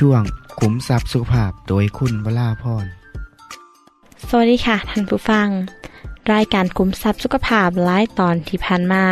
[0.00, 0.22] ช่วง
[0.60, 2.86] ขุมทรัพย์สุขภาพโดยคุณวราพร
[4.28, 5.48] สวัสดีค่ะท่านผู้ฟัง
[6.32, 9.04] รายการกลุ่มทรัพย์สุขภาพหลายตอนที่ผ่านมา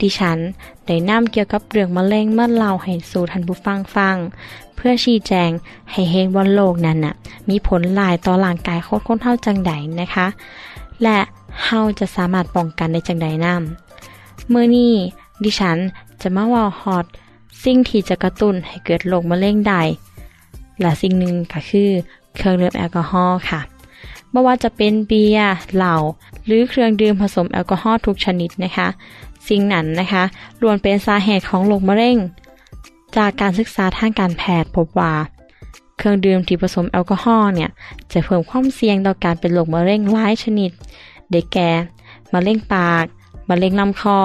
[0.00, 0.38] ดิฉัน
[0.86, 4.16] ได้นำเกี่ยวกับเรื่องมะเร็งเมื่อเล่าให้สู่ท่านผู้ฟังฟัง
[4.76, 5.50] เพื่อชี้แจง
[5.90, 7.14] ให้เห็นว่าโรคนั้นน่ะ
[7.48, 10.26] มีผลลายต่อร่างกายคนคนเท่าจังใดนะคะ
[11.02, 11.18] และ
[11.64, 13.54] เฮาจะสามารถป้องกันได้จังใดนํ
[14.48, 14.94] เมื่อนี้
[15.44, 15.78] ดิฉัน
[16.20, 17.06] จะมาว่าฮอด
[17.62, 19.82] สิ่งที่จะกระตุ้นให้เกิดโรคมะเร็งได้
[20.80, 21.90] และสิ่งหนึ่งก็คือ
[22.36, 23.60] เครื่องดื่มแอลกอฮอล์ค่ะ
[24.30, 25.96] ไม่ว่าจะเป็นเบียร์เหล้า
[26.44, 28.88] หรือเครื่องดื่มผสมแอลกอฮอล์ทุกชนิดนะคะ
[29.48, 30.24] สิ่งนั้นนะคะ
[30.60, 32.16] ล้วนเป็นสาเหตุของโรคมะเร็ง
[33.16, 35.12] จากการศึกษาทางการแพทย์พบว่า
[35.98, 37.70] เครื่องดื่มที่ผสมแอลกอฮอล์เนี่ย
[38.12, 40.70] จะเพิ่มความเสี่ยงต่อการเป็นโรคมะเร็งหลายชนิด
[41.30, 41.70] ได้แก่
[42.34, 43.04] มะเร็งปาก
[43.50, 44.20] มะเร็งลำคอ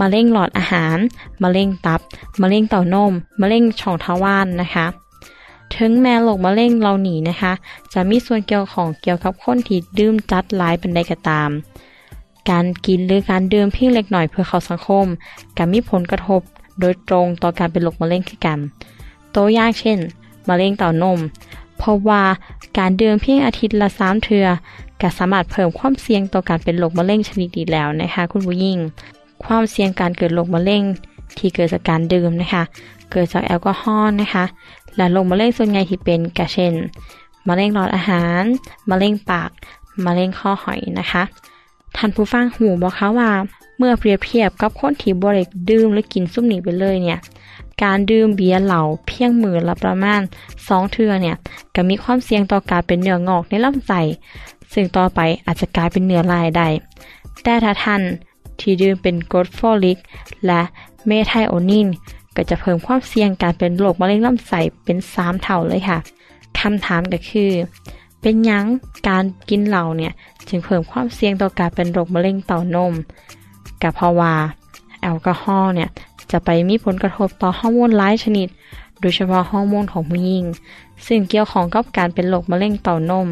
[0.00, 0.98] มะเร็งหลอดอาหาร
[1.42, 2.00] มะเร็งตับ
[2.40, 4.86] มะเร็งเต้านมมะเร็งช่องทวารนนะคะ
[5.74, 7.52] ถึงแม้โรคมะเร็งเราหนีนะคะ
[7.92, 11.50] จะมีส่วนเกี่ยวของเกี่ยวกับคนที่ดื่มจัดหลายเป็นใดก็ตาม
[12.50, 15.06] การกินหรือการดื่มเพียงเล็กหน่อยเพื่อเข้าสังคม
[15.56, 16.40] ก็มีผลกระทบ
[16.80, 18.58] โดยตรงต่อการเป็นโรคมะเร็งคือกัน
[19.34, 19.98] ตัวอย่างเช่น
[20.48, 21.18] มะเร็งเต้านม
[21.78, 22.22] เพราะว่า
[22.78, 24.46] การดื่มเพียงอาทิตย์ละสามเทือ
[25.00, 28.78] ก็สามารถเพิ่มความเสี่ยงต่อการเป็นโรคมะเร็งชนิดนี้แล้วนะคะ คุณผู้หญิง
[29.44, 30.82] ความเสี่ยงการเกิดโรคมะเร็ง
[31.38, 32.62] ที่เกิดจากการดื่มนะคะ
[33.10, 34.44] เกิดจากแอลกอฮอล์นะคะ
[34.96, 36.74] และโรคมะเร็งส่วนใหญ่ที่เป็นกะเช่น
[37.48, 38.42] มะเร็งหลอดอาหาร
[38.90, 39.50] มะเร็งปาก
[40.04, 41.22] มะเร็งข้อหอยนะคะ
[41.96, 43.30] ท่านผู้ฟังหูบอกเขาว่า
[43.78, 47.20] เมื่อเปรียบเทียบกับคนที่บริดื่มหรือกินซุปนี้ไปเลยเนี่ย
[47.82, 50.20] การดื่มเบียร์เหล่าเพียงมือละประมาณ
[50.56, 51.36] 2เทื่อเนี่ย
[51.74, 54.00] ก็มีความเสี่ยงต่อการเป็นเนื้องอกในลำไส้
[54.72, 56.68] ซึ่งต่อไปอาจจะกลายเป็นเนื้อลายได้
[57.42, 58.02] แต่ถ้าท่าน
[58.60, 59.98] ที่ดื่มเป็นกรดฟอลิก
[60.46, 60.60] และ
[61.06, 61.88] เมทไทโอนิน
[62.36, 65.98] ก็จะเพิ่มความเสี่ยงการเป็นโรคมะเร็งลำไส้เป็น3เท่าเลยค่ะ
[66.58, 67.50] คำถามก็คือ
[68.20, 68.64] เป็นยัง
[69.08, 70.12] การกินเหล้าเนี่ย
[70.48, 72.92] จึงเพิ่มความเสี่ยงต่อการเป็นโรคมะเร็งเต้านม
[73.82, 74.34] กับเพราะว่า
[75.02, 75.88] แอลกอฮอล์เนี่ย
[76.30, 78.48] จะไปมีผลกระทบต่อฮอร์โมนหลายชนิด
[79.00, 80.44] โดยเฉพาะฮอร์โมนของผู้หญิง
[81.06, 83.28] ซึ่งเกี่ยวข้องกับการเป็นโรคมะเร็งเต้านม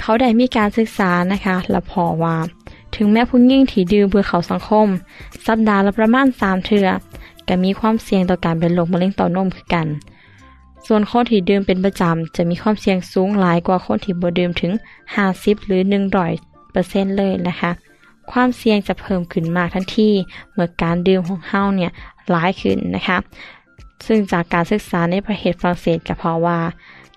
[0.00, 2.36] เขาได้มีการศึกษานะคะและพอว่า
[2.94, 4.88] ถึงแม้ผู้หญิงที่ดื่มเพื่อเขาสังคม
[5.46, 6.88] สัปดาห์ละประมาณ3เทื่อ
[7.48, 9.88] ก็มีความเสี่ยงต่อการเป็นโรคมะเร็งเต้านมคือกัน
[10.86, 14.72] ส่วนคนที่ดื่มเป็นประจำจะมีความเสี่ยงสูงหลายกว่าคนที่บ่ดื่มถึง
[15.18, 15.82] 50 หรือ
[16.26, 17.70] 100เปอร์เซ็นต์เลยนะคะ
[18.30, 20.08] ความเสี่ยงจะเพิ่มขึ้นมากทันที
[20.52, 21.90] เมื่อการดื่มของเฮาเนี่ย
[22.30, 23.18] หลายขึ้นนะคะ
[24.06, 26.58] ซึ่งจากการศึกษาในประเทศฝรั่งเศสก็เพราะว่า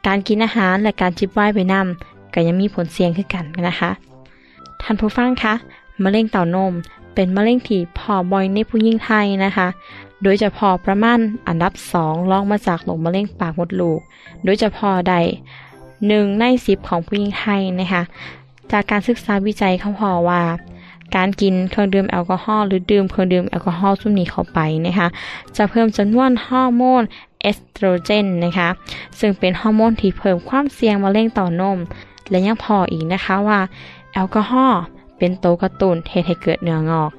[0.07, 3.91] การกินอาหารและการจิบไวน์ไปนำก็ยังมีผลเสี่ยงขึ้นกันนะคะ
[4.81, 5.53] ท่านผู้ฟังคะ
[6.03, 6.73] มะเร็งเต้านม
[7.13, 9.67] เป็นมะเร็งที่พอบ่อยในผู้หญิงไทยนะคะ
[10.23, 14.00] โดยเฉพาะประมาณอันดับ2รองมาจากโรคมะเร็งปากมดลูก
[14.44, 15.15] โดยเฉพาะใด
[16.07, 18.01] หนึ่งในสิบของผู้หญิงไทยนะคะ
[18.71, 20.41] จากการศึกษาวิจัยเขาพบว่า
[21.15, 25.07] การกินเครื่องดื่มแอลกอฮอล์หรือดื่มเครื่องดื่มแอลกอฮอล์กลุ่มนี้เข้าไปนะคะ
[25.56, 27.03] จะเพิ่มจำนวนฮอร์โมน
[27.41, 28.69] เอสโตรเจนนะคะ
[29.19, 31.77] ซึ่งเป็นฮอร์โมนที่เพิ่มความเสี่ยงมะเร็งเต้านม
[32.29, 33.59] และยังพบอีกนะคะว่า
[34.13, 34.81] แอลกอฮอล์
[35.19, 37.12] เป็นตัวกระตุ้นเหตุให้เกิดเนื้องอก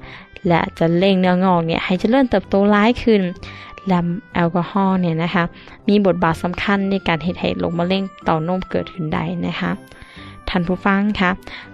[0.47, 3.21] และจะเร่งเนื้องอกเนี่ยให้เจริญเติบโตร้ายขึ้น
[3.87, 3.99] และ
[4.35, 5.43] แอลกอฮอล์เนี่ยนะคะ
[5.87, 9.71] มีบทบาทสำคัญในการเฮ็ดให้โรคมะเร็งเต้านมเกิดขึ้นได้นะคะ
[10.49, 11.29] ท่านผู้ฟังคะ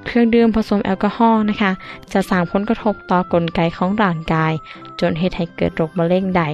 [0.05, 1.71] เครื่องดื่มผสมแอลกอฮอล์นะคะ
[2.13, 4.53] จะสร้างผลกระทบต่อกลไกของร่างกาย
[4.99, 6.47] จนเฮ็ดให้เกิดโรคมะเร็งได้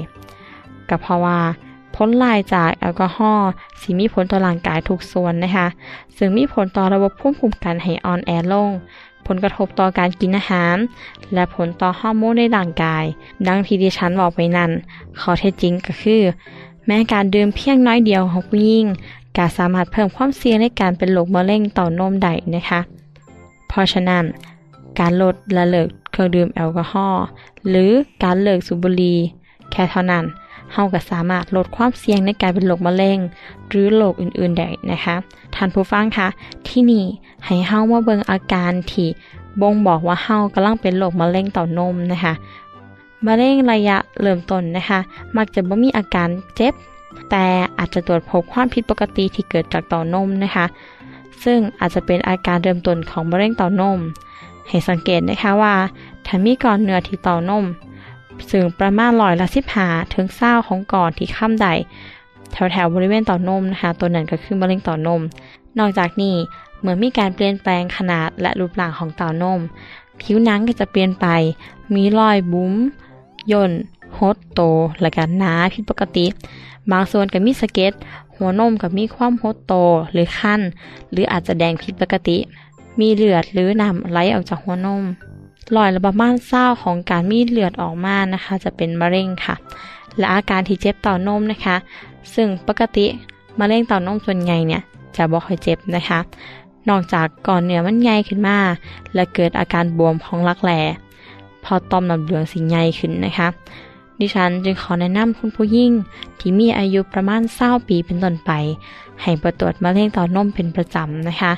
[0.89, 1.39] ก็เพราะว่า
[1.95, 3.49] ผลลายจากแอลกอฮอล์
[3.81, 5.67] สิมีผลต่อร่างกายทุกส่วนนะคะ
[6.17, 8.69] ซึ่งมีผลต่อระบบภูมิคุ้มกันให้อ่อนแอลง
[9.27, 10.77] ผลกระทบต่อการกินอาหาร
[11.33, 13.05] และผลต่อฮอร์โมนในร่างกาย
[13.47, 14.71] ดังที่ดิฉันบอกไปนั้น
[15.19, 16.21] ข้อเท็จจริงก็คือ
[16.85, 18.85] แม้การดื่มเพียงน้อยเดียวของผู้หญิง
[19.37, 22.79] ก็สามารถเพิ่มความเสี่ยงในการเป็นโรคมะเร็งเต่านมได้นะคะ
[23.67, 24.23] เพราะฉะนั้น
[24.99, 27.23] การลดและเลิกเครื่องดื่มแอลกอฮอล์
[27.69, 27.91] หรือ
[28.23, 29.17] การเลิกสูบบุหรี่
[29.71, 30.23] แค่เท่านั้น
[30.73, 33.17] เฮาก็สามารถลดความเสี่ยงในการเป็นโรคมะเร็ง
[33.69, 35.15] หรือโรคอื่นๆได้นะคะ
[35.55, 36.27] ท่านผู้ฟังคะ
[36.67, 37.05] ที่นี่
[37.45, 39.09] ให้เฮามาเบิ่งอาการที่
[39.61, 42.33] บ่งบอกว่าเฮากำลังเป็นโรคมะเร็งเต้านมนะคะ
[43.25, 44.99] มะเร็งระยะเริ่มต้นนะคะ
[45.35, 46.73] มักจะบ่มีอาการเจ็บ
[47.29, 47.45] แต่
[47.77, 50.65] อาจจะตรวจพบความผิดปกติที่เกิดจากเต้านมนะคะ
[51.43, 53.99] ซึ่งอาจจะเป็นอาการเริ่มต้นของมะเร็งเต้านม
[54.67, 55.75] ให้สังเกตนะคะว่า
[56.25, 57.65] ถ้ามีก้อนเนื้อที่เต้านม
[58.51, 61.67] ซึ่งประมาณร้อยละสิบหาถึงเศร้าของก่อนที่ข้ามใด
[62.51, 65.21] แถวแถวบริเวณต่านมนะคะ ตัวนั้นก็คือมะเร็งต่านม
[65.79, 66.35] นอกจากนี้
[66.81, 69.59] เมื่อมีการเปลี่ยนแปลงขนาดและรูปร่างของเต่านม
[70.21, 71.27] ผิวหนังก็จะเปลี่ยนไป
[71.95, 72.73] มีรอยบุ้ม
[73.51, 73.71] ย่น
[74.17, 74.61] หดโต
[75.01, 76.25] และก็หนาผิดปกติ
[76.91, 77.93] บางส่วนก็มีสะเก็ด
[78.35, 79.73] หัวนมก็มีความหดโต
[80.11, 80.61] หรือคัน
[81.11, 82.37] หรืออาจจะแดงผิดปกติ
[82.99, 85.03] มีเลือดหรือน้ำไหลออกจากหัวนม
[85.75, 89.55] รอยระบาม่านเศร้าของการมีเลือดออกมานะคะ จะเป็นมะเร็งค่ะ
[90.17, 91.75] และอาการที่เจ็บเต่านมนะคะ
[92.33, 93.05] ซึ่งปกติ
[93.59, 94.81] มะเร็งเต่านมส่วนใหญ่เนี่ย
[95.15, 96.19] จะบ่ค่อยเจ็บนะคะ
[96.89, 98.57] นอกจากก่อนเนื้อมันใหญ่ขึ้นมา
[99.13, 100.81] และเกิดอาการบวมของรักแร้
[101.63, 103.47] พอต่อมน้ำเหลืองสิใหญ่ขึ้นนะคะ
[104.19, 105.91] ดิฉันจึงขอแนะนำคุณผู้หญิง
[106.39, 108.51] ที่มีอายุประมาณ20ปีเป็นต้นไป
[109.21, 111.51] ให้ไปตรวจมะเร็งเต้านมเป็นประจำนะคะ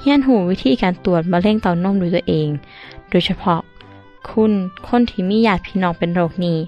[0.00, 2.48] เฮียนหูวิธีการตรวจมะเร็งเต้านมด้วยตัวเอง
[3.10, 3.60] โดยเฉพาะ
[4.28, 4.52] คุณ
[4.86, 6.58] คนที่มีญาติพี่น้องเป็นโรคนี้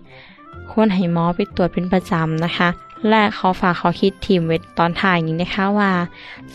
[0.71, 2.69] ควรให้หมอไปตรวจเป็นประจำนะคะ
[3.09, 5.93] และขอฝากขอคิดทีมไว้ตอนท้ายนี้นะคะว่า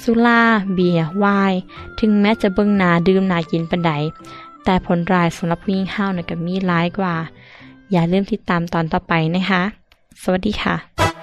[0.01, 0.41] สุรา
[0.73, 1.59] เบียร์ไวน์
[1.99, 3.91] ถึงแม้จะเบิ่งนาดื่มนากินปันใด
[4.63, 7.15] แต่ผลร้ายสำหรับผู้หญิงห้าวนี่ยก็มีร้ายกว่า
[7.91, 9.61] อย่าลืมติดตามตอนต่อไปนะคะ
[10.23, 11.22] สวัสดีค่ะ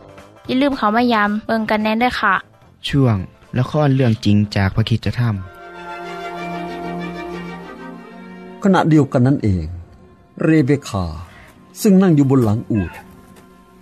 [0.47, 2.35] อย่าลืมเขามายามเบิงกันแน่นด้วยค่ะ
[2.87, 3.17] ช่วง
[3.57, 5.21] ละครเรื่องจริงจากพระคิดจะท
[8.63, 9.65] ขณะเดียวกันนั่นเอง
[10.43, 11.05] เรเบคา
[11.81, 12.91] ซึ่งนั่งอยู่บนหลังอูฐ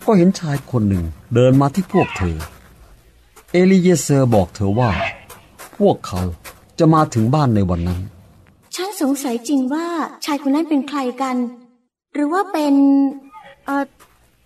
[0.05, 2.37] ก็เห็นชายคนหนึ่งเดินมาที่พวกเธอ
[3.51, 4.91] เอลีเยเซอร์บอกเธอว่า
[5.77, 6.21] พวกเขา
[6.79, 8.01] จะมาถึงบ้านในวันนั้น
[8.75, 9.87] ฉันสงสัยจริงว่า
[10.25, 11.35] ชายคนนั้นเป็นใครกัน
[12.13, 12.73] หรือว่าเป็น
[13.65, 13.83] เอ่อ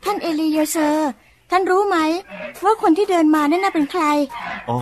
[0.03, 1.09] ท่านเอลีเยเซอร์
[1.49, 1.97] ท่านรู้ไหม
[2.63, 4.03] ว่าคนที่เดินมานั่นน่ะเป็นใคร
[4.69, 4.77] อ๋อ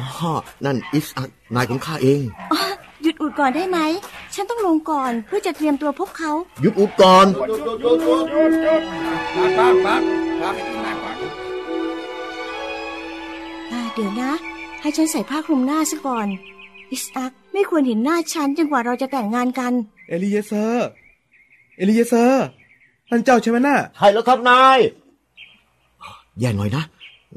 [0.66, 2.60] นั่นอิสอักนายของข้าเองอ๋อ
[3.02, 3.80] หยุดอุดก่อนได้ไหม
[4.36, 7.28] ฉันต้องลงก่อนเพื่อจะเตรียมตัวพบเขา หยุดอุดก่อน
[13.72, 14.32] อ่าเดี๋ยวนะ
[14.82, 16.28] ให้ฉันใส่ผ้าคลุมหน้าซะก่อน
[16.92, 19.74] อิสอักไม่ควรเห็นหน้าฉันจนกว่าเราจะแต่งงานกัน
[20.08, 20.88] เอลีเยเซอร์
[21.78, 22.46] เอลีเยเซอร์
[23.10, 24.78] ท่านเจ้าใช่ไหมน่ะใช่แล้วครับนาย
[26.40, 26.84] แย่หน่อยนะ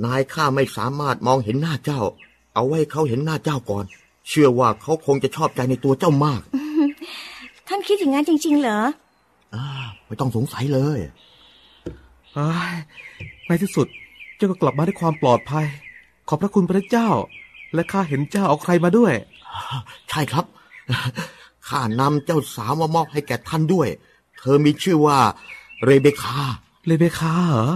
[0.04, 2.00] นายข้าไม่สามารถมองเห็นหน้าเจ้า
[2.54, 3.84] เอาไว้เขาเห็นหน้าเจ้าก่อน
[4.28, 6.40] เชื่อว่าเขาคงจะชอบใจในตัวเจ้ามาก
[7.68, 8.80] ท่านคิดอย่างนั้นจริง ๆ เหรอ
[9.54, 9.64] อ่า
[10.06, 10.98] ไม่ต้องสงสัยเลย
[12.34, 12.74] เอ้ย
[13.46, 13.86] ในที่สุด
[14.36, 15.66] เจ้าก็กลับมาด้วยความปลอดภัย
[16.28, 17.08] ขอบพระคุณพระเจ้า
[17.74, 19.12] และข้าเห็นเจ้าเอาใครมาด้วย
[20.10, 20.44] ใช่ครับ
[21.68, 23.88] ข้านำเจ้าสาวมามอบให้แก่ท่านด้วย
[24.38, 25.18] เธอมีชื่อว่า
[25.84, 26.38] เรเบคา
[26.86, 27.68] เลเบคาเหรอ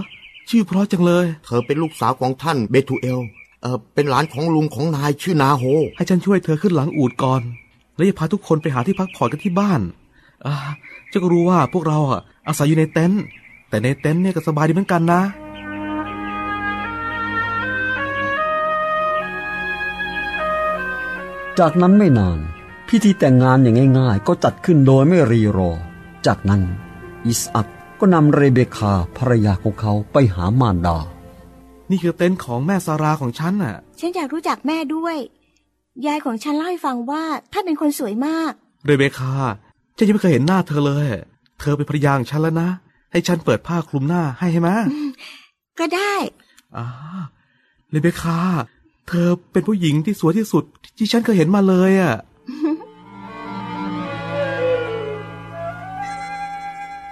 [0.49, 3.19] ชื่อเพราะจังเลย เธอเป็นลูกสาวของท่านเบทูเอล
[3.61, 5.63] เออเป็นหลานของลุงของนายชื่อนาโฮ
[5.95, 7.41] ให้ฉันช่วยเธอขึ้นหลังอูดก่อน
[7.95, 9.81] แล้วจะพาทุกคนไปหาที่พักผ่อนกันที่บ้าน
[10.45, 10.53] อ่า
[11.09, 13.21] เจ้าก็รู้ว่าพวกเราอะอาศัยอยู่ในเต็นท์
[13.69, 15.21] แต่ในเต็นท์เนี่ยก็สบายดีเหมือนกันนะ
[21.59, 22.39] จากนั้นไม่นาน
[22.87, 25.71] พิธีแต่งงานอย่างง่ายๆ ก็จัดขึ้นโดยไม่รีรอ
[26.25, 26.61] จากนั้น
[27.27, 27.67] อิสอัก
[27.99, 30.97] ก็นำเรเบคาภรรยาของเขาไปหามารดา
[31.91, 35.15] นี่คือเต็นท์ของแม่ซาราของฉันน่ะ ฉันอยากรู้จักแม่ด้วย
[36.05, 38.51] ยายของฉันเล่าให้ฟังว่าท่านเป็นคนสวยมาก
[38.85, 39.33] เรเบคา
[39.97, 41.07] ฉันยังไม่เคยเห็นหน้าเธอเลย
[41.59, 42.69] เธอเป็นภรรยาของฉันแล้วนะ
[43.11, 44.69] ให้ฉันเปิดผ้าคลุมหน้าให้ใช่ไหม
[45.79, 46.13] ก็ได้
[46.77, 46.85] อ่า
[47.89, 48.39] เรเบคา
[49.07, 50.63] เธอเป็นผู้หญิงที่สวยที่สุด
[50.97, 52.15] ที่ฉันเคยเห็นมาเลยอะ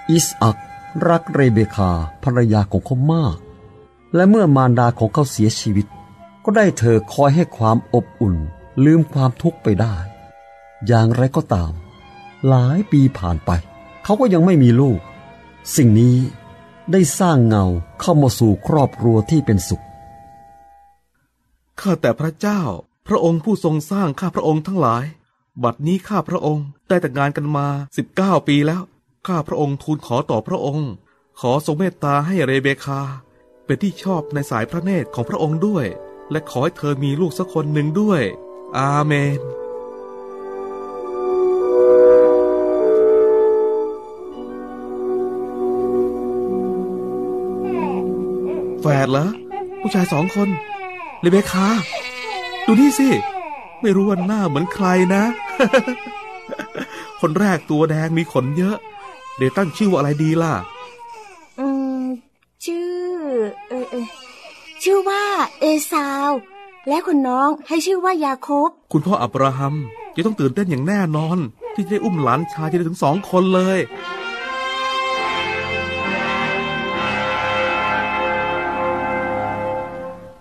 [0.09, 0.57] อิสอัก
[1.05, 1.91] รักเรเบคา
[2.23, 3.37] ภรรยาของเขามาก
[4.15, 5.87] และเมื่อมารดาของเขาเสียชีวิต
[6.43, 8.35] ก็ได้เธอคอยให้ความอบอุ่น
[8.85, 9.95] ลืมความทุกข์ไปได้
[10.87, 11.71] อย่างไรก็ตาม
[12.47, 13.51] หลายปีผ่านไป
[14.03, 14.99] เขาก็ยังไม่มีลูก
[15.75, 16.17] สิ่งนี้
[16.91, 17.65] ได้สร้างเงา
[17.99, 19.83] เข้ามาสู่ครอบครัวที่เป็นสุข
[21.79, 22.61] ข้าแต่พระเจ้า
[23.07, 25.05] พระองค์ผู้ทรงสร้างข้าพระองค์ทั้งหลาย
[25.63, 28.81] บัดนี้ข้าพระองค์ได้แต่งงานกันมาสิบเก้าปีแล้ว
[29.25, 30.89] ข้าพระองค์ทูลขอต่อพระองค์
[31.39, 33.01] ขอทรงเมตตาให้เรเบคา
[33.65, 35.85] เป็นที่ชอบในสายพระเนตรของพระองค์ด้วย
[36.31, 38.21] และขอให้เธอมีลูกสักคนหนึ่งด้วย
[38.77, 39.41] อาเมน
[48.81, 49.27] แฝดเหรอ
[49.81, 50.49] ผู้ชายสองคน
[51.19, 51.67] เรเบคา
[52.65, 53.09] ดูนี่สิ
[53.81, 55.23] ไม่รู้ว่าหน้าเหมือนใครนะ
[57.21, 58.77] คนแรกตัวแดงมีขนเยอะ
[59.37, 60.53] เดี๋ยวตั้งชื่อว่าอะไรดีล่ะ
[61.59, 61.67] อื
[62.01, 62.03] ม
[62.65, 62.91] ชื่อ
[63.69, 64.05] เออเออ
[64.83, 65.23] ชื่อว่า
[65.59, 66.29] เอซาว
[66.87, 69.75] และคนน้องให้ชื่อว่ายาโคบ คุณพ่ออับราฮัม
[70.15, 71.37] จะต้องตื่นเต้นอย่างแน่นอน
[71.73, 73.79] ที่จะได้อุ้มหลานชายจะได้ถึงสองคนเลย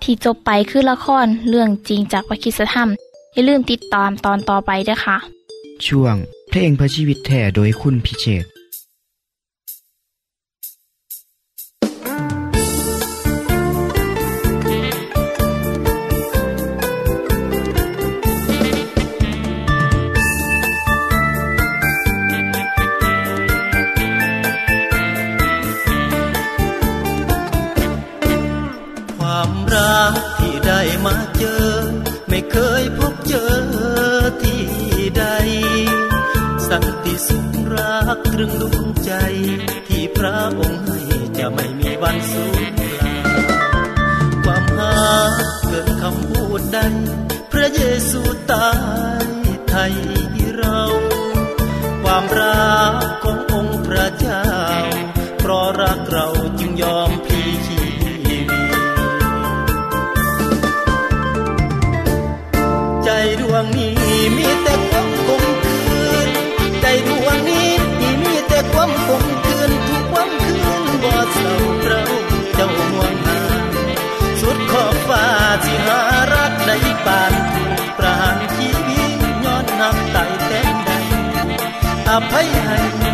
[0.02, 2.88] ที่จบไปคือละครเรื่องจริงจากวิคิสธรรม
[3.34, 5.16] อย่าลืมติดตามตอนต่อไปด้วยค่ะ
[5.86, 6.16] ช่วง
[6.48, 8.44] เพลงเพื่อชีวิตแท่โดยคุณพิเชษ
[82.16, 83.05] apa yang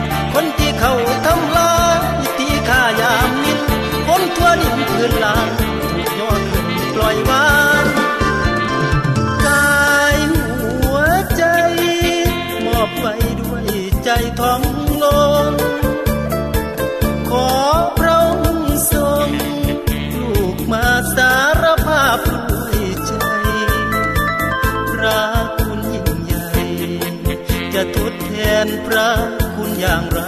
[28.66, 29.11] นพระ
[29.57, 30.21] คุณอย่างไร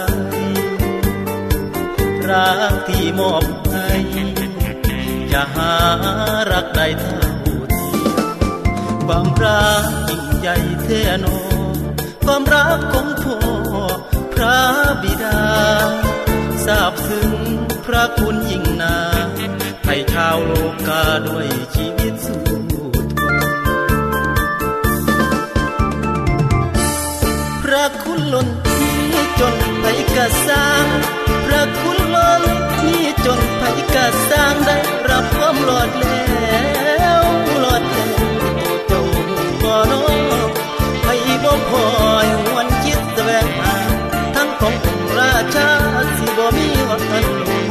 [2.29, 3.89] รักที่มอบให้
[5.31, 5.73] จะหา
[6.51, 7.19] รักใดเท่า
[7.73, 8.09] ทีย
[8.95, 11.37] มความรักยิ่งใหญ่แท้หนอ
[12.23, 13.39] ความรักของพ่อ
[14.33, 14.59] พระ
[15.03, 15.41] บิดา
[16.65, 17.31] ทราบซึ้ง
[17.85, 18.97] พระคุณยิ่งนา
[19.85, 20.51] ให้ชาวโล
[20.87, 22.54] กาด้วยชีวิตสู้
[27.85, 30.85] รัคุณล้นพี่จนไปกระสร้าง
[31.51, 32.43] รัคุณล้น
[32.79, 33.63] พี่จนไป
[33.95, 34.77] กระสร้างได้
[35.09, 37.23] รับความหลอดแล้ว
[37.61, 39.07] หลอดแล้วจง
[39.63, 40.05] บ่นอ
[41.03, 41.07] ไป
[41.43, 41.85] บ่พอ
[42.25, 43.75] ยหวนคิดแสวงหา
[44.35, 45.69] ทั้งขององค์ราชา
[46.17, 47.67] สิบ่มีวันนั้นลง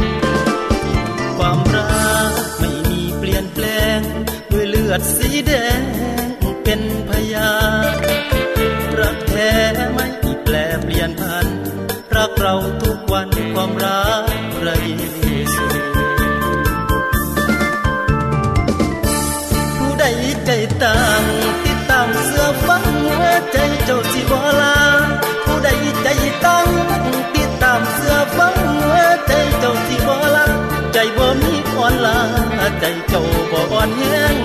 [1.37, 1.88] ความรั
[2.30, 3.64] กไม่มีเปลี่ยนแปล
[3.99, 4.00] ง
[4.50, 5.80] ด้วยเลือดสีแดง
[6.64, 7.52] เป็นพยา
[8.02, 8.03] น
[12.46, 14.24] เราทุกวันความรัก
[14.62, 14.70] ไร
[15.54, 15.82] สุด
[19.76, 20.04] ผู้ใด
[20.46, 20.50] ใจ
[20.82, 21.22] ต่าง
[21.64, 24.78] ติดตามเสื้อฟังหัวใจเจ้าสิบ่ลา
[25.44, 25.68] ผู้ใด
[26.02, 26.08] ใจ
[26.44, 26.68] ตั้ง
[27.34, 30.46] ติดตามเสื้อฟังหัวใจเจ้าสิบ่ลา
[30.92, 32.18] ใจบ่มีอ่อนลา
[32.80, 34.36] ใจเจ้าบ่อ่อนแห้ง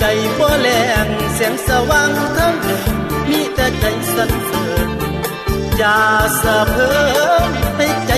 [0.00, 0.04] ใจ
[0.38, 0.68] บ่แล
[1.04, 2.90] งแสงสว่างทั้งเดิน
[3.28, 4.91] มีแต่ใจสั่นเสริญ
[5.84, 6.02] อย่า
[6.42, 6.96] สะเพิ่
[7.48, 8.12] มให้ใจ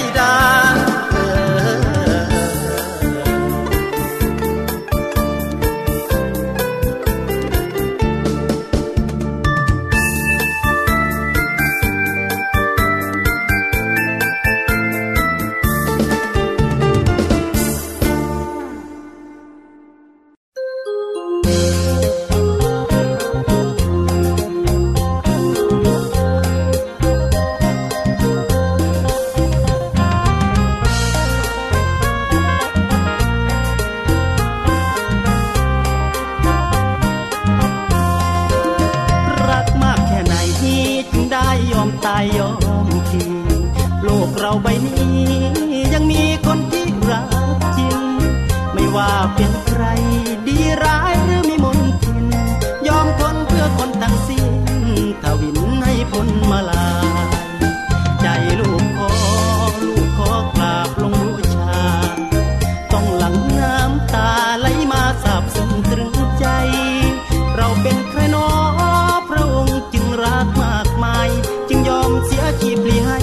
[71.25, 71.31] าย
[71.69, 73.19] จึงยอมเสียชีพลีให้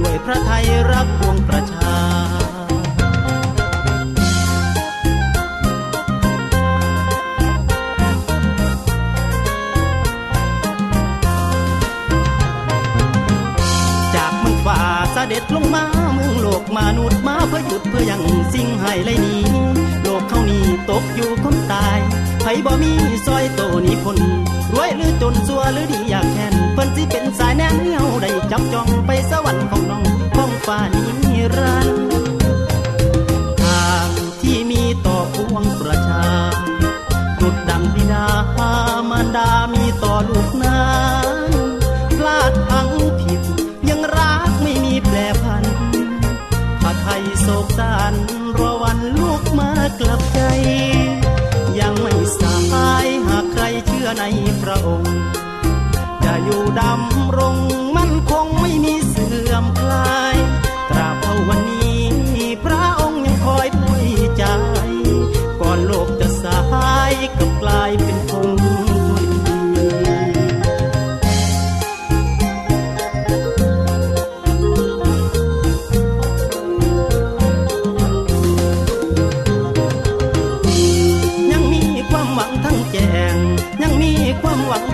[0.00, 1.94] ด้วยพระไทยรักปวงประชา
[14.14, 14.80] จากเมืองฝ่า
[15.12, 18.22] เสด็จลงมาเมืองโลกมนุษย์มาเพื่อหยุดเพื่อยัง
[18.52, 19.42] สิ่งให้ไรนี้
[20.02, 21.98] โลกเขานี้ตกอยู่คนตาย
[22.40, 22.92] ไผบ่มี
[23.26, 24.18] ซอยโตนี้พน
[24.72, 30.04] รวยหรือจนสัวหรือดีอยากแค้นเพิ่นสิเป็นสายแนมเหี่ยวได้จับจองไปสวรรค์ของน้อง
[30.36, 32.00] ของฟ้านี้รันดร์
[33.62, 34.08] ทาง
[34.42, 36.24] ที่มีต่อปวงประชา
[37.40, 38.26] ดุดดังบิดา
[39.10, 40.76] มารดามีต่อลูกนา
[54.22, 54.26] ใน
[54.62, 55.18] พระองค์
[56.24, 57.56] จะอยู่ดำรง
[57.96, 60.36] มั่นคงไม่มีเสื่อมคลาย
[60.90, 62.02] ตราบเท่าวันนี้
[62.64, 64.44] พระองค์ยังคอยพุยใจ
[65.60, 66.60] ก่อนโลกจะสา
[67.10, 68.18] ยกลับกลายเป็น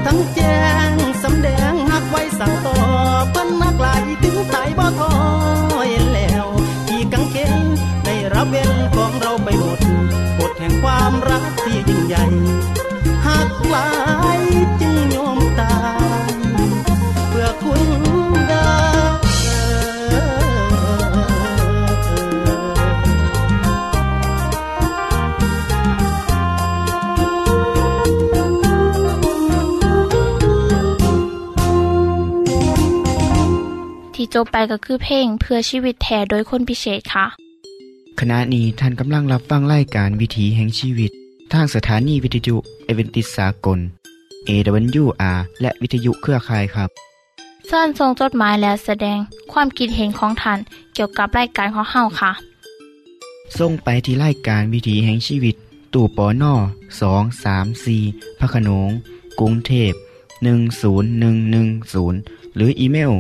[0.07, 0.93] ทั้งแจ้ง
[1.23, 2.77] สำแดงหักไว้สั่งต่อ
[3.31, 5.15] เพิ่นนักหลายถึงตายบ่ทอ
[5.89, 6.47] ยแล้ว
[6.87, 7.55] ที่กังเขน
[8.05, 9.81] ได้รับเวรของเราไปหมด
[10.39, 12.25] กฎแห่งความรักที่ยิ่งใหญ่
[13.27, 13.89] หักหลา
[14.39, 14.56] ย
[34.37, 37.27] จบไปก็คือเพลงเพื่อชีวิตแทนโดยคนพิเศษค่ะ
[38.21, 41.11] ขณะนี้ท่านกำลังรับฟังรายการวิถีแห่งชีวิต
[41.53, 43.79] ทางสถานีวิทยุเอเวนติสากล
[44.49, 46.89] AWR และวิทยุเครือข่ายครับ
[47.67, 49.19] เสินทรงจดหมายและแสดง
[49.53, 50.59] ความคิดเห็นของท่าน
[50.95, 52.33] เกี่ยวกับรายการของเฮาค่ะ
[53.59, 55.55] ส่งไปที่รายการวิถีแห่งชีวิต
[55.95, 56.55] ตู่ปอน่อ
[57.01, 57.97] สองสามสี
[58.39, 58.91] พระโขนง
[59.41, 59.93] กรุงเทพ
[60.85, 63.13] 10110 หรืออีเมล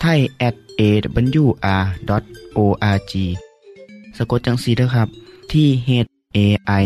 [0.00, 3.12] ไทย at awr.org
[4.16, 5.08] สะกดจังสีนะครับ
[5.52, 5.90] ที่ h
[6.36, 6.38] a
[6.82, 6.84] i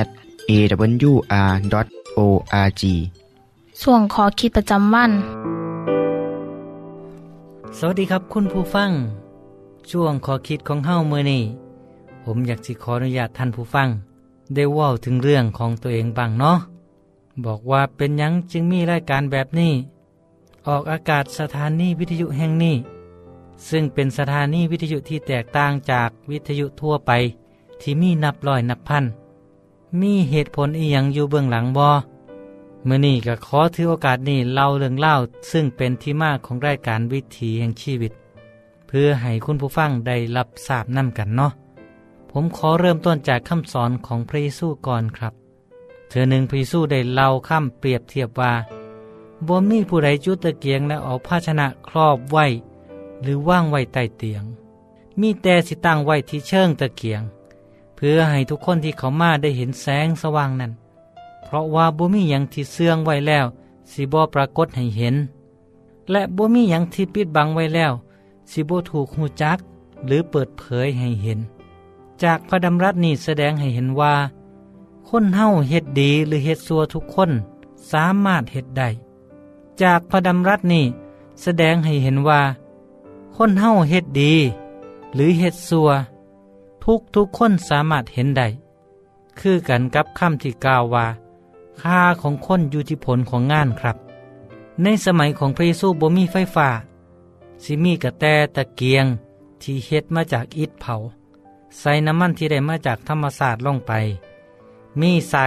[0.00, 0.08] at
[0.50, 2.82] awr.org
[3.82, 5.10] ส่วงขอคิดประจำวัน
[7.78, 8.90] สวัสดีครับคุณผู้ฟัง
[9.90, 11.42] ช่วงขอคิดของเฮ้าเมื่อนี้
[12.24, 13.88] ผมอยากสิขออนุญาตท่านผู้ฟัง
[14.54, 16.58] ได้เว่าถึงเรื่องของตัวเองบ้างเนาะ
[17.44, 19.72] บอกว่าเป็นหยังจึงมีรายการแบบนี้
[20.66, 22.76] ออกอากาศสถานีวิทยุแห่งนี้
[23.68, 27.12] ซึ่งเป็นสถานีวิทยุที่แตกต่างจากวิทยุทั่วไป
[27.80, 29.04] ที่มีนับร้อยนับพัน
[30.00, 31.86] มีเหตุผลอีหยังอยู่เบื้องหลังบ่
[32.84, 35.14] เมื่อนี้ก็ขอถือโอกาสนี้เล่าเรื่องเล่า
[35.50, 38.12] ซึ่งเป็นที่มาของรายการวิถีแห่งชีวิต
[38.86, 41.52] เพื่อให้คุณผู้ฟังได้รับทราบนํกันเนาะ
[42.30, 45.32] ผมขอเริ่มต้นจากคำสอนของพระเยซูก่อนครับ
[46.08, 48.52] เธอหนึ่งพระเยซูได้เล่าคำเปรียบเทียบว่า
[49.46, 52.46] บ่มีผู้ใดจุดตะเกียงและเอาภาชนะครอบไว้
[53.22, 54.44] หรือว่างไว้ใต้เตียง
[55.20, 57.22] มีแต่สิตั้งไว้ที่เชิงตะเกียง
[57.96, 60.72] เพื่อให้ทุกคนที่เขามาได้เห็นแสงสว่างนั้น
[61.44, 63.46] เพราะว่าบ่มีหยังที่เสื่องไว้แล้ว
[63.92, 65.14] สิบ่ปรากฏให้เห็น
[66.10, 67.92] และบ่มีหยังที่ปิดบังไว้แล้ว
[68.52, 69.58] สิบ่ถูกหูจัก
[70.06, 71.38] หรือเปิดเผยให้เห็น
[72.22, 74.14] จากพระดำรัสนี้แสดงให้เห็นว่า
[75.08, 77.30] คนเฮาเฮ็ดดีหรือเฮ็ดซัวทุกคน
[77.92, 78.88] สามารถเฮ็ดได้
[79.82, 80.84] จากพระดำรัสนี้
[81.42, 82.40] แสดงให้เห็นว่า
[83.42, 84.34] คนเฮาเฮ็ดดี
[85.14, 85.90] หรือเฮ็ดซัว
[86.84, 88.48] ทุกทุกคนสามารถเห็นได้
[89.38, 91.06] คือกันกับคำที่กล่าวว่า
[91.80, 93.96] ค่าของคนอยู่ที่ผลของงานครับ
[94.82, 96.68] ในสมัยของพระเยซูบ่มีไฟฟ้า
[97.62, 98.24] สิมีกระแต
[98.56, 99.06] ตะเกียง
[99.62, 100.94] ที่เฮ็ดมาจากอิฐเผา
[101.78, 103.92] ใส่น้ำมันที่ได้มาจากธรรมศาสตร์ลงไป
[105.00, 105.46] มีใส่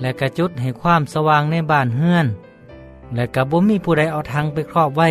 [0.00, 2.26] และกระจุดให้ความสว่างในบ้านเฮือน
[3.14, 5.10] และกระบ่มีผู้ใดเอาทางไปครอบไว้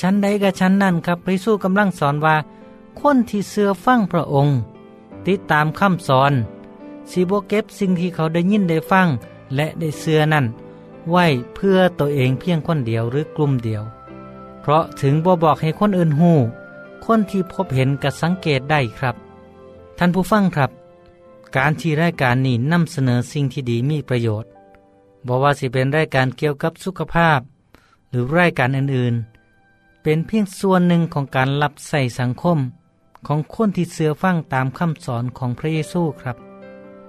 [0.00, 2.36] ชั้นใดกับชั้นนั้นครับพระเยซูกำลังสอนว่า
[3.00, 4.56] คนที่เสือฟังพระองค์
[5.26, 6.32] ติดตามคำสอน
[7.10, 9.08] สิบเก็บสิ่งที่เขาได้ยินได้ฟัง
[9.56, 10.46] และได้เสือนั่น
[11.10, 13.82] ไว้เพื่อตัวเองเพียงคนเดียวหรือกลุ่มเดียว
[14.60, 16.32] เพราะถึงบ่บอกให้คนอื่นหู
[17.04, 19.16] คนที่พบเห็นก็สังเกตได้ครับ
[19.98, 20.70] ท่านผู้ฟังครับ
[21.56, 24.50] การที่รายการนี้นำเสนอสิ่งที่ดีมีประโยชน์
[25.26, 27.40] บอกว่าสิเป็นรายการเกี่ยวกับสุขภาพ
[28.10, 29.35] หรือรายการอื่นๆ
[30.08, 32.58] เป็นเพียงส่วนหนึ่งของการรับใส่สังคม
[33.26, 36.36] ของคนที่เสือฟังตามคำสอนของพระเยซูครับ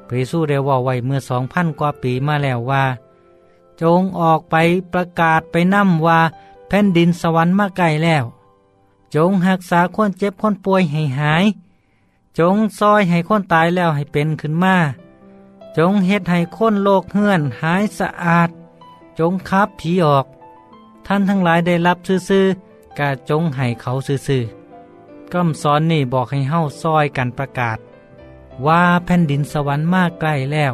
[0.07, 2.85] พระเยซูได้ว่าไว้เมื่อสองพันกว่าปีมาแล้วว่า
[3.81, 4.55] จงออกไป
[4.93, 6.19] ประกาศไปนำว่า
[6.67, 8.25] แผ่นดินสวรรค์มาใกลแล้ว
[9.15, 11.45] จงรักษาคนเจ็บคนป่วยให้หาย
[12.39, 14.75] จงซอยให้คนตายแล้วให้เป็นขึ้นมา
[15.77, 18.49] จงเฮ็ดให้คนโลกเฮือนหายสะอาด
[19.19, 20.25] จงคับผีออก
[21.05, 22.66] ท่านทั้งหลายได้รับซื่อๆ
[22.99, 27.77] กาจงให้เขาซื่อๆก้ำสอนนี่บอกให้เฮ้าซอยกันประกาศ
[28.65, 30.73] ว่าแผ่นดินสวรรค์มากใกล้แล้ว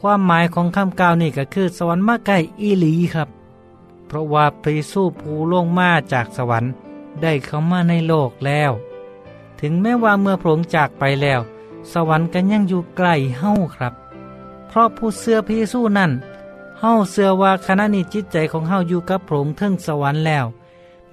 [0.00, 3.28] ความหมายของคำกล่าวนี่ก็คือสวรรค์มากใกล้อีหลีครับ
[4.06, 6.72] เพราะว่าพระเยซูผู้ลงมาจากสวรรค์
[7.22, 8.72] ได้เข้ามาในโลกแล้ว
[9.60, 11.40] ถึงแม้ว่าเมื่อพระองค์จากไปแล้ว
[11.92, 13.94] สวรรค์ก็ยังอยู่ใกล้เฮ้าครับ
[14.68, 16.12] เพราะผู้เสื้อพระเยซูนั่น
[16.80, 20.46] เฮ้าเสื้อว่าขณะนี้จิตใจของเฮ้าอยู่กับพระองค์เทิงสวรรค์แล้ว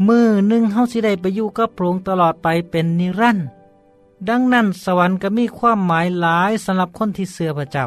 [0.08, 3.48] มือหนึ่งเฮาสิได้ไปอยู่กับพระองค์ตลอดไปเป็นนิรันดร์
[4.30, 7.86] ดังนั้นสวรรค์ก็มีความหมายหลายสำหรับคนที่เสือพระเจ้า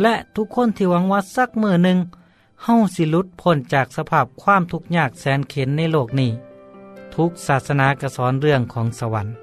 [0.00, 1.98] และทุกคนที่หวังว่าสักมือหนึ่ง
[2.64, 6.30] เฮาสิลุดพ้นจากสภาพความทุกข์ยากแสนเข็นในโลกนี้
[7.14, 9.34] ทุกศาสนากระสอนเรื่องของสวรรค์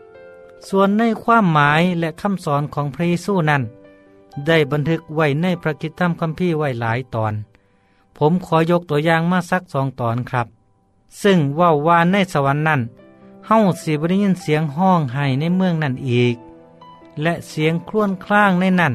[0.69, 3.63] ส่วนในความหมายและคำสอนของพระเยซูนั้น
[4.47, 7.33] ได้บันทึกไว้ในพระคิดธรรมคัมภีร์ไว้หลายตอน
[8.17, 10.47] ผมขอยกตัวอย่างมาสักสองตอนครับ
[11.23, 12.81] ซึ่งว่าวานในสวรรค์นั้น
[13.47, 16.35] เฮาสิบได้ยินเสียงห้องไห้ในเมืองนั่นอีก
[17.21, 18.93] และเสียงครวญคร่างในนั่น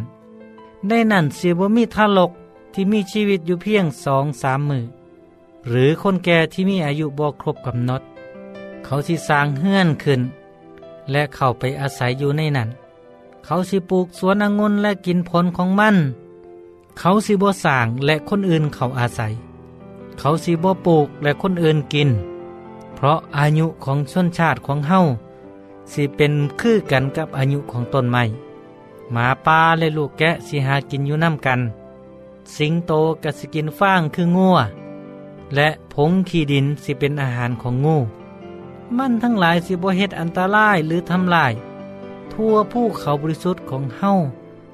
[0.89, 2.31] ในนั่นเสียบ่มีทารก
[2.73, 4.85] ที่มีชีวิตอยู่เพียงสองสามมือ
[5.69, 8.03] หรือคนแก่ที่มีอายุบ่ครบกำหนด
[8.85, 10.21] เขาสิสร้างเฮือนขึ้น
[11.11, 12.69] และเข้าไปอาศัยอยู่ในนั้น
[13.45, 15.97] เขาสิปลูกสวนองุ่นและกินผลของมัน
[16.99, 19.33] เขาสิบ่สร้างและคนอื่นเขาอาศัย
[20.19, 22.09] เขาสิบ่ปลูกและคนอื่นกิน
[22.95, 25.01] เพราะอายุของชนชาติของเฮา
[25.93, 28.25] สิเป็นคือกันกับอายุของต้นไม้
[29.13, 31.61] หมาป่าและลูกแกะสิหากินอยู่น้ำกัน
[32.57, 34.59] สิงโตกสิกินฟางคืองัว
[35.55, 37.97] และผงขี้ดินสิเป็นอาหารของงู
[38.97, 41.53] มันทั้งหลายสิบ่เฮ็ดอันตรายหรือทำลาย
[42.33, 44.13] ทั่วผู้เขาบริสุทธิ์ของเฮา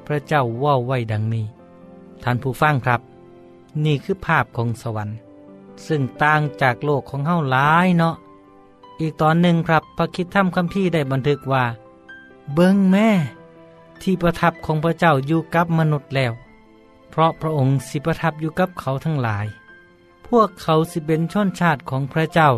[0.06, 1.46] พระเจ้าว่าไว้ดังนี้
[2.22, 3.00] ท่านผู้ฟังครับ
[3.84, 5.16] นี่คือภาพของสวรรค์
[5.86, 8.14] ซึ่งต่างจากโลกของเฮาหลายเนาะ
[9.00, 11.64] อีกตอนหนึ่งครับพระคิดธรรมคัมภีร์ได้บันทึกว่า
[12.54, 13.08] เบิ้งแม่
[14.02, 16.32] ที่ประทับของพระเจ้าอยู่กับมนุษย์แล้ว
[17.10, 19.46] เพราะพระองค์สิประทับอยู่กับเขาทั้งหลาย
[20.26, 22.50] พวกเขาสิเป็นชนชาติของพระเจ้า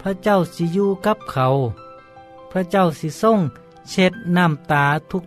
[0.00, 1.48] พระเจ้าสิอยู่กับเขา
[2.50, 3.38] พระเจ้าสิทรง
[3.88, 4.84] เช็ดน้ำตา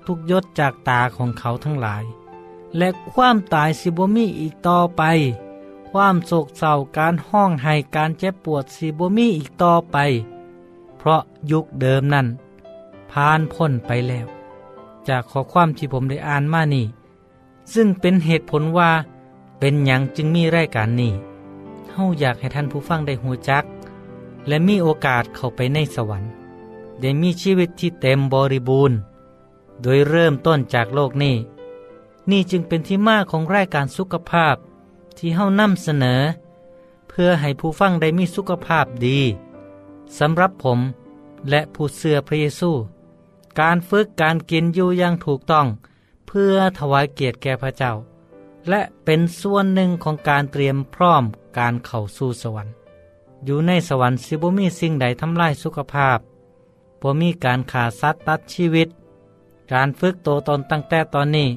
[0.08, 2.04] ทุกๆยศจากตาของเขาทั้งหลาย
[2.78, 5.02] และความตายสิบมีอีกต่อไป
[5.93, 9.97] ความโศกเศร้าการห้องไห้การเจ็บปวดสิบมีอีกต่อไป
[10.97, 12.27] เพราะยุคเดิมนั้น
[13.12, 14.27] ผ่านพ้นไปแล้ว
[15.08, 16.86] จากข้อความที่ผมได้อ่านมานี่
[17.73, 18.91] ซึ่งเป็นเหตุผลว่า
[19.60, 21.13] เป็นหยังจึงมีรายการนี้
[21.91, 23.63] เฮาอยากให้ท่านผู้ฟังได้หูจัก
[24.47, 26.32] และมีโอกาสเข้าไปในสวรรค์
[27.01, 28.97] ได้มีชีวิตที่เต็มบริบูรณ์
[29.82, 31.36] โดยเริ่มต้นจากโลกนี้
[32.29, 34.56] นี่จึงเป็นที่มาของรายการสุขภาพ
[35.17, 36.21] ที่เฮานำเสนอ
[37.10, 39.19] เพื่อให้ผู้ฟังได้มีสุขภาพดี
[40.17, 40.80] สำหรับผม
[41.49, 42.71] และผู้เสือพระเยซู
[43.60, 45.67] การฝึกการกินอยู่อย่างถูกต้อง
[46.28, 47.93] เพื่อถวายเกียรติแก่พระเจ้า
[48.69, 51.23] และเป็นส่วนหนึ่งของการเตรียมพร้อม
[51.58, 52.73] การเข้าสู่สวรรค์
[53.45, 56.19] อยู่ในสวรรค์สิบ่มีสิ่งใดทำลายสุขภาพ
[57.02, 58.89] บ่มีการขาดสัตว์ตัดชีวิต
[59.73, 61.49] การฝึกโตตนตั้งแต่ตอนนี้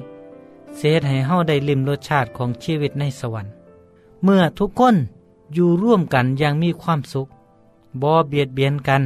[0.77, 3.53] เสดให้เฮาได้ลิมรสชาติของชีวิตในสวรรค์
[4.23, 4.95] เมื่อทุกคน
[5.53, 7.27] อยู่ร่วมกันอย่างมีความสุข
[8.01, 9.03] บ่เบียดเบียนกัน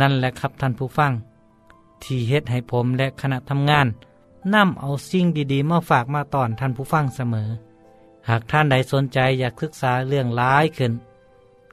[0.00, 1.12] นั่นแหละครับท่านผู้ฟัง
[2.02, 3.86] ที่เฮ็ดให้ผมและคณะทำงาน
[4.54, 7.48] นำเอาสิ่งดีๆ มาฝากมาตอนท่านผู้ฟังเสมอ
[8.28, 10.92] หากท่านใดสนใจอยากศึกษาเรื่องร้ายขึ้น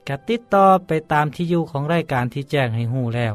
[0.08, 3.34] กติดต่อไปตามที่อยู่ของรายการที่แจ้งให้หูแล้ว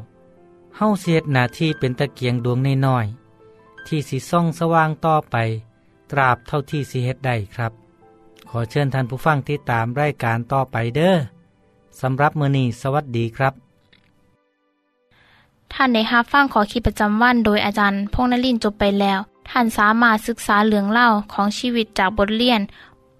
[0.76, 5.36] เฮาเสียดหน้าที่เป็นตะเกียงดวงน้อยๆที่สีส่องสว่างต่อไป
[6.10, 7.72] ตราบเท่าที่สิเฮ็ดได้ครับ
[8.50, 11.14] ขอเชิญท่านผู้ฟังที่ตามรายการต่อไปเด้อ
[12.00, 13.52] สำหรับมื้อนี้สวัสดีครับ
[15.72, 19.18] ท่านได้รับฟังขอคิดประจำวันโดยอาจารย์พงษ์นลินทร์จบไปแล้ว
[19.50, 22.60] ท่านสามารถศึกษาเรื่องเล่าของชีวิตจากบทเรียน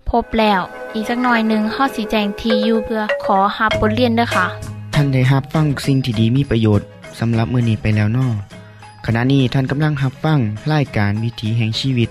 [0.09, 0.61] พบแล้ว
[0.95, 4.47] อีกสักหน่อยหนึ่งข้อสีแจงทียูเพื่อขอฮับบทเรียนเด้อค่ะ
[4.95, 6.87] ท่านได้รับฟังสิ่งที่ดีมีประโยชน์
[7.19, 8.29] สำหรับมื้อนี้ไปแล้วนอ
[9.07, 10.39] ขณะนี้ท่านกำลังรับฟัง
[10.73, 12.11] รายการวิถีแห่งชีวิต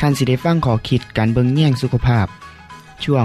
[0.00, 2.26] ท่านสิได้ฟังขอคิดการเบิงแย่งสุขภาพ
[3.04, 3.24] ช่วง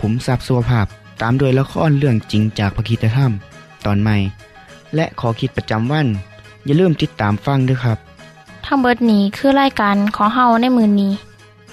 [0.00, 0.86] ขุมทรัพย์สุขภาพ
[1.22, 3.32] ตามโดยละครเรื่องจริงจากพระคีตธรรม
[3.84, 4.16] ตอนใหม่
[4.94, 6.06] และขอคิดประจำวัน
[6.64, 7.98] อย่าลืมติดตามฟังด้วยครับ
[8.66, 11.12] ทั้งเบิดนี้คือรายการของเฮาในมือนนี้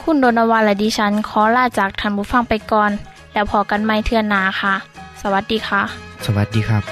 [0.01, 2.91] คุณโดนวาและดิฉันขอลาจากท่านผู้ฟังไปก่อน
[3.33, 4.73] แล้วพอกันไม่เทื่อนนาค่ะ
[5.21, 5.81] สวัสดีค่ะ
[6.25, 6.83] สวัสดีครับ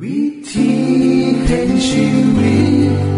[0.00, 0.76] วิ ที่
[1.44, 2.06] เห็นชี
[2.36, 2.56] วิ